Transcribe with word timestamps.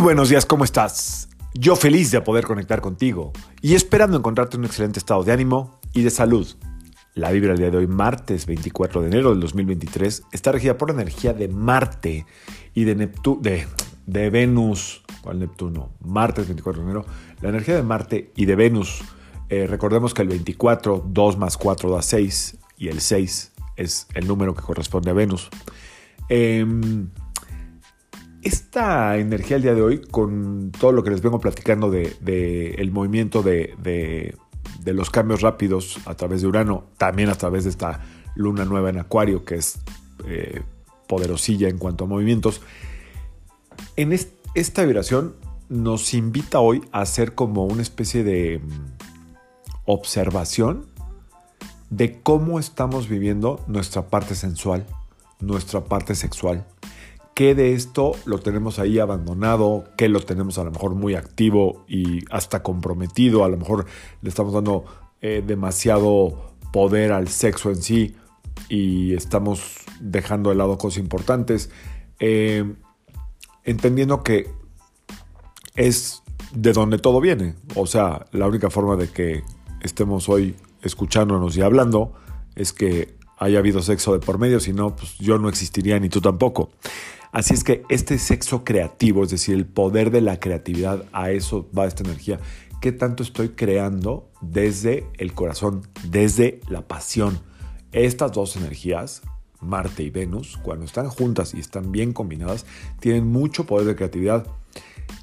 Buenos 0.00 0.28
días, 0.28 0.44
¿cómo 0.44 0.64
estás? 0.64 1.28
Yo 1.54 1.74
feliz 1.74 2.10
de 2.10 2.20
poder 2.20 2.44
conectar 2.44 2.82
contigo 2.82 3.32
y 3.62 3.74
esperando 3.74 4.18
encontrarte 4.18 4.56
en 4.56 4.60
un 4.60 4.66
excelente 4.66 4.98
estado 4.98 5.24
de 5.24 5.32
ánimo 5.32 5.80
y 5.94 6.02
de 6.02 6.10
salud. 6.10 6.46
La 7.14 7.32
vibra 7.32 7.50
del 7.50 7.58
día 7.58 7.70
de 7.70 7.78
hoy, 7.78 7.86
martes 7.86 8.44
24 8.44 9.00
de 9.00 9.06
enero 9.08 9.30
del 9.30 9.40
2023, 9.40 10.24
está 10.32 10.52
regida 10.52 10.76
por 10.76 10.90
la 10.90 11.00
energía 11.00 11.32
de 11.32 11.48
Marte 11.48 12.26
y 12.74 12.84
de 12.84 12.94
Neptuno, 12.94 13.40
de, 13.40 14.30
Venus. 14.30 15.02
¿Cuál 15.22 15.38
Neptuno? 15.38 15.90
Martes 16.00 16.46
24 16.46 16.82
de 16.82 16.90
enero. 16.90 17.06
La 17.40 17.48
energía 17.48 17.74
de 17.74 17.82
Marte 17.82 18.32
y 18.36 18.44
de 18.44 18.54
Venus. 18.54 19.02
Eh, 19.48 19.66
recordemos 19.66 20.12
que 20.12 20.22
el 20.22 20.28
24, 20.28 21.06
2 21.08 21.38
más 21.38 21.56
4 21.56 21.90
da 21.90 22.02
6 22.02 22.58
y 22.76 22.88
el 22.88 23.00
6 23.00 23.52
es 23.76 24.08
el 24.14 24.26
número 24.26 24.54
que 24.54 24.62
corresponde 24.62 25.10
a 25.10 25.14
Venus. 25.14 25.48
Eh, 26.28 26.66
esta 28.76 29.16
energía 29.16 29.56
el 29.56 29.62
día 29.62 29.74
de 29.74 29.80
hoy, 29.80 30.02
con 30.02 30.70
todo 30.70 30.92
lo 30.92 31.02
que 31.02 31.08
les 31.08 31.22
vengo 31.22 31.40
platicando 31.40 31.90
del 31.90 32.14
de, 32.20 32.74
el 32.74 32.90
movimiento 32.90 33.42
de, 33.42 33.74
de, 33.78 34.92
los 34.92 35.08
cambios 35.08 35.40
rápidos 35.40 35.98
a 36.04 36.14
través 36.14 36.42
de 36.42 36.46
Urano, 36.46 36.84
también 36.98 37.30
a 37.30 37.36
través 37.36 37.64
de 37.64 37.70
esta 37.70 38.04
luna 38.34 38.66
nueva 38.66 38.90
en 38.90 38.98
Acuario, 38.98 39.46
que 39.46 39.54
es 39.54 39.78
eh, 40.26 40.60
poderosilla 41.08 41.70
en 41.70 41.78
cuanto 41.78 42.04
a 42.04 42.06
movimientos, 42.06 42.60
en 43.96 44.12
est 44.12 44.34
esta 44.54 44.84
vibración 44.84 45.36
nos 45.70 46.12
invita 46.12 46.60
hoy 46.60 46.82
a 46.92 47.00
hacer 47.00 47.34
como 47.34 47.64
una 47.64 47.80
especie 47.80 48.24
de 48.24 48.58
mm, 48.58 48.70
observación 49.86 50.84
de 51.88 52.20
cómo 52.20 52.58
estamos 52.58 53.08
viviendo 53.08 53.64
nuestra 53.68 54.08
parte 54.08 54.34
sensual, 54.34 54.86
nuestra 55.40 55.82
parte 55.84 56.14
sexual 56.14 56.66
qué 57.36 57.54
de 57.54 57.74
esto 57.74 58.12
lo 58.24 58.38
tenemos 58.38 58.78
ahí 58.78 58.98
abandonado, 58.98 59.84
qué 59.98 60.08
lo 60.08 60.20
tenemos 60.20 60.56
a 60.56 60.64
lo 60.64 60.70
mejor 60.70 60.94
muy 60.94 61.14
activo 61.14 61.84
y 61.86 62.24
hasta 62.30 62.62
comprometido, 62.62 63.44
a 63.44 63.50
lo 63.50 63.58
mejor 63.58 63.84
le 64.22 64.30
estamos 64.30 64.54
dando 64.54 64.86
eh, 65.20 65.44
demasiado 65.46 66.54
poder 66.72 67.12
al 67.12 67.28
sexo 67.28 67.68
en 67.68 67.82
sí 67.82 68.16
y 68.70 69.12
estamos 69.12 69.76
dejando 70.00 70.48
de 70.48 70.56
lado 70.56 70.78
cosas 70.78 70.96
importantes, 70.96 71.68
eh, 72.20 72.64
entendiendo 73.64 74.22
que 74.22 74.50
es 75.74 76.22
de 76.54 76.72
donde 76.72 76.96
todo 76.96 77.20
viene, 77.20 77.54
o 77.74 77.86
sea, 77.86 78.24
la 78.32 78.46
única 78.46 78.70
forma 78.70 78.96
de 78.96 79.10
que 79.10 79.42
estemos 79.82 80.30
hoy 80.30 80.56
escuchándonos 80.80 81.54
y 81.58 81.60
hablando 81.60 82.14
es 82.54 82.72
que 82.72 83.14
haya 83.36 83.58
habido 83.58 83.82
sexo 83.82 84.14
de 84.14 84.20
por 84.20 84.38
medio, 84.38 84.58
si 84.58 84.72
no, 84.72 84.96
pues 84.96 85.18
yo 85.18 85.38
no 85.38 85.50
existiría 85.50 86.00
ni 86.00 86.08
tú 86.08 86.22
tampoco. 86.22 86.70
Así 87.32 87.54
es 87.54 87.64
que 87.64 87.82
este 87.88 88.18
sexo 88.18 88.64
creativo, 88.64 89.24
es 89.24 89.30
decir, 89.30 89.54
el 89.54 89.66
poder 89.66 90.10
de 90.10 90.20
la 90.20 90.40
creatividad, 90.40 91.04
a 91.12 91.30
eso 91.30 91.68
va 91.76 91.86
esta 91.86 92.02
energía. 92.02 92.40
¿Qué 92.80 92.92
tanto 92.92 93.22
estoy 93.22 93.50
creando 93.50 94.30
desde 94.40 95.06
el 95.18 95.32
corazón, 95.32 95.82
desde 96.08 96.60
la 96.68 96.86
pasión? 96.86 97.40
Estas 97.92 98.32
dos 98.32 98.56
energías, 98.56 99.22
Marte 99.60 100.02
y 100.02 100.10
Venus, 100.10 100.58
cuando 100.62 100.84
están 100.84 101.08
juntas 101.08 101.54
y 101.54 101.60
están 101.60 101.90
bien 101.92 102.12
combinadas, 102.12 102.66
tienen 103.00 103.26
mucho 103.26 103.66
poder 103.66 103.86
de 103.86 103.96
creatividad 103.96 104.46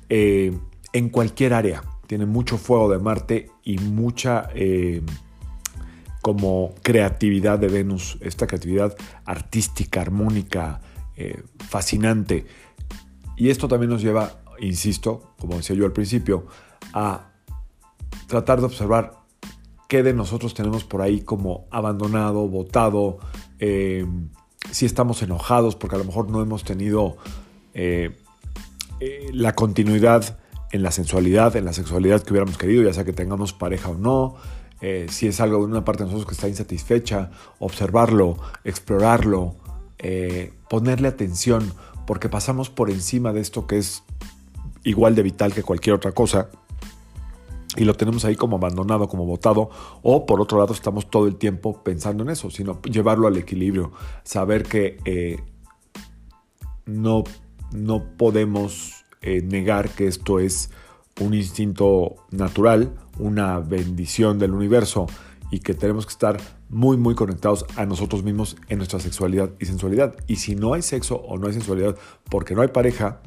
eh, 0.09 0.57
en 0.93 1.09
cualquier 1.09 1.53
área. 1.53 1.83
Tienen 2.07 2.29
mucho 2.29 2.57
fuego 2.57 2.91
de 2.91 2.99
Marte 2.99 3.49
y 3.63 3.77
mucha 3.77 4.49
eh, 4.55 5.01
como 6.21 6.73
creatividad 6.81 7.59
de 7.59 7.67
Venus, 7.67 8.17
esta 8.21 8.47
creatividad 8.47 8.95
artística, 9.25 10.01
armónica, 10.01 10.81
eh, 11.15 11.43
fascinante. 11.59 12.45
Y 13.37 13.49
esto 13.49 13.67
también 13.67 13.91
nos 13.91 14.01
lleva, 14.01 14.41
insisto, 14.59 15.33
como 15.39 15.57
decía 15.57 15.75
yo 15.75 15.85
al 15.85 15.93
principio, 15.93 16.47
a 16.93 17.31
tratar 18.27 18.59
de 18.59 18.65
observar 18.65 19.13
qué 19.87 20.01
de 20.01 20.13
nosotros 20.13 20.55
tenemos 20.55 20.83
por 20.83 21.01
ahí 21.01 21.21
como 21.21 21.67
abandonado, 21.69 22.47
votado, 22.47 23.19
eh, 23.59 24.07
si 24.71 24.87
estamos 24.87 25.21
enojados 25.21 25.75
porque 25.75 25.97
a 25.97 25.99
lo 25.99 26.05
mejor 26.05 26.29
no 26.29 26.41
hemos 26.41 26.63
tenido 26.63 27.17
eh, 27.75 28.17
la 29.33 29.53
continuidad 29.53 30.39
en 30.71 30.81
la 30.81 30.89
sensualidad, 30.89 31.55
en 31.55 31.65
la 31.65 31.73
sexualidad 31.73 32.23
que 32.23 32.31
hubiéramos 32.31 32.57
querido, 32.57 32.81
ya 32.81 32.93
sea 32.93 33.03
que 33.03 33.13
tengamos 33.13 33.53
pareja 33.53 33.89
o 33.89 33.95
no, 33.95 34.35
si 35.07 35.27
es 35.27 35.39
algo 35.39 35.59
de 35.59 35.65
una 35.65 35.85
parte 35.85 36.03
de 36.03 36.07
nosotros 36.07 36.27
que 36.27 36.33
está 36.33 36.47
insatisfecha, 36.47 37.31
observarlo, 37.59 38.37
explorarlo, 38.63 39.55
eh, 40.03 40.53
ponerle 40.69 41.07
atención, 41.07 41.73
porque 42.05 42.29
pasamos 42.29 42.69
por 42.69 42.91
encima 42.91 43.33
de 43.33 43.41
esto 43.41 43.65
que 43.65 43.77
es 43.77 44.03
igual 44.83 45.15
de 45.15 45.23
vital 45.23 45.53
que 45.53 45.63
cualquier 45.63 45.95
otra 45.95 46.11
cosa 46.11 46.49
y 47.75 47.85
lo 47.85 47.95
tenemos 47.95 48.23
ahí 48.25 48.35
como 48.35 48.57
abandonado, 48.57 49.07
como 49.07 49.25
botado, 49.25 49.69
o 50.01 50.25
por 50.25 50.41
otro 50.41 50.59
lado 50.59 50.73
estamos 50.73 51.09
todo 51.09 51.27
el 51.27 51.37
tiempo 51.37 51.81
pensando 51.83 52.23
en 52.23 52.29
eso, 52.29 52.51
sino 52.51 52.81
llevarlo 52.83 53.27
al 53.27 53.37
equilibrio, 53.37 53.91
saber 54.23 54.63
que 54.63 54.97
eh, 55.05 55.39
no, 56.85 57.23
no 57.71 58.03
podemos 58.17 59.05
eh, 59.21 59.41
negar 59.41 59.89
que 59.89 60.07
esto 60.07 60.39
es 60.39 60.69
un 61.19 61.33
instinto 61.33 62.15
natural, 62.31 62.93
una 63.17 63.59
bendición 63.59 64.37
del 64.37 64.51
universo 64.51 65.07
y 65.53 65.59
que 65.59 65.75
tenemos 65.75 66.07
que 66.07 66.13
estar 66.13 66.41
muy, 66.67 66.97
muy 66.97 67.13
conectados 67.13 67.63
a 67.75 67.85
nosotros 67.85 68.23
mismos 68.23 68.57
en 68.69 68.79
nuestra 68.79 68.99
sexualidad 68.99 69.51
y 69.59 69.67
sensualidad. 69.67 70.15
Y 70.25 70.37
si 70.37 70.55
no 70.55 70.73
hay 70.73 70.81
sexo 70.81 71.17
o 71.17 71.37
no 71.37 71.45
hay 71.45 71.53
sensualidad 71.53 71.95
porque 72.27 72.55
no 72.55 72.63
hay 72.63 72.69
pareja, 72.69 73.21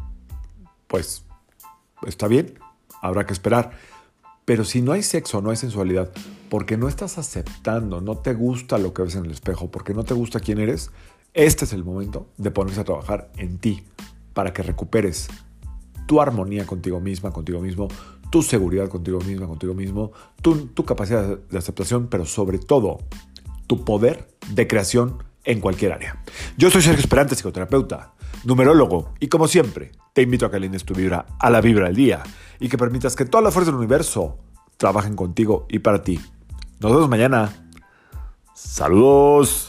pues 0.89 1.25
está 2.05 2.27
bien, 2.27 2.59
habrá 3.01 3.27
que 3.27 3.33
esperar. 3.33 3.71
Pero 4.45 4.65
si 4.65 4.83
no 4.83 4.91
hay 4.91 5.05
sexo, 5.05 5.39
o 5.39 5.41
no 5.41 5.51
hay 5.51 5.57
sensualidad, 5.57 6.11
porque 6.51 6.77
no 6.77 6.89
estás 6.89 7.17
aceptando, 7.17 8.01
no 8.01 8.19
te 8.19 8.35
gusta 8.35 8.77
lo 8.79 8.93
que 8.93 9.03
ves 9.03 9.15
en 9.15 9.27
el 9.27 9.31
espejo, 9.31 9.71
porque 9.71 9.95
no 9.95 10.03
te 10.03 10.15
gusta 10.15 10.41
quién 10.41 10.59
eres, 10.59 10.91
este 11.33 11.65
es 11.65 11.73
el 11.73 11.85
momento 11.85 12.27
de 12.39 12.51
ponerse 12.51 12.81
a 12.81 12.85
trabajar 12.85 13.31
en 13.37 13.59
ti 13.59 13.85
para 14.35 14.53
que 14.53 14.65
recuperes 14.65 15.29
tu 16.09 16.21
armonía 16.21 16.67
contigo 16.67 16.99
misma, 16.99 17.31
contigo 17.31 17.61
mismo, 17.61 17.87
tu 18.31 18.43
seguridad 18.43 18.89
contigo 18.89 19.19
misma, 19.21 19.47
contigo 19.47 19.75
mismo, 19.75 20.13
tu, 20.43 20.85
capacidad 20.85 21.39
de 21.39 21.59
aceptación, 21.59 22.09
pero 22.09 22.25
sobre 22.25 22.59
todo 22.59 22.99
tu 23.67 23.85
poder 23.85 24.29
de 24.51 24.67
creación 24.67 25.23
en 25.45 25.61
cualquier 25.61 25.93
área. 25.93 26.23
Yo 26.57 26.71
soy 26.71 26.83
Sergio 26.83 27.01
Esperante, 27.01 27.35
psicoterapeuta, 27.35 28.15
numerólogo, 28.45 29.15
y 29.21 29.29
como 29.29 29.49
siempre, 29.49 29.93
te 30.13 30.23
invito 30.23 30.47
a 30.47 30.51
que 30.51 30.57
alines 30.57 30.85
tu 30.85 30.95
vibra 30.95 31.27
a 31.39 31.51
la 31.51 31.61
vibra 31.61 31.87
del 31.87 31.97
día 31.97 32.23
y 32.61 32.69
que 32.69 32.79
permitas 32.79 33.17
que 33.17 33.25
todas 33.25 33.45
las 33.45 33.55
fuerzas 33.55 33.73
del 33.73 33.79
universo 33.79 34.39
trabajen 34.77 35.15
contigo 35.15 35.67
y 35.69 35.79
para 35.81 36.03
ti. 36.03 36.21
Nos 36.81 36.93
vemos 36.93 37.09
mañana. 37.09 37.53
Saludos. 38.55 39.66